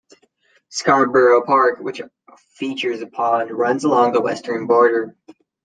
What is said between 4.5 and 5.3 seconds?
border.